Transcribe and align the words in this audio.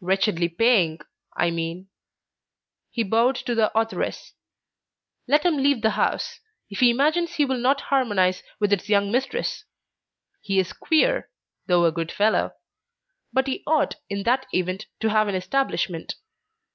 wretchedly 0.00 0.48
paying, 0.48 0.98
I 1.36 1.50
mean," 1.50 1.90
he 2.88 3.02
bowed 3.02 3.34
to 3.36 3.54
the 3.54 3.70
authoress. 3.78 4.32
"Let 5.26 5.42
him 5.44 5.58
leave 5.58 5.82
the 5.82 5.90
house, 5.90 6.40
if 6.70 6.80
he 6.80 6.88
imagines 6.88 7.34
he 7.34 7.44
will 7.44 7.58
not 7.58 7.82
harmonize 7.82 8.42
with 8.58 8.72
its 8.72 8.88
young 8.88 9.12
mistress. 9.12 9.64
He 10.40 10.58
is 10.58 10.72
queer, 10.72 11.28
though 11.66 11.84
a 11.84 11.92
good 11.92 12.10
fellow. 12.10 12.54
But 13.30 13.46
he 13.46 13.62
ought, 13.66 13.96
in 14.08 14.22
that 14.22 14.46
event, 14.54 14.86
to 15.00 15.10
have 15.10 15.28
an 15.28 15.34
establishment. 15.34 16.14